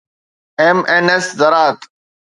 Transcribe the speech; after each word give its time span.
MNS 0.75 1.25
زراعت 1.39 1.79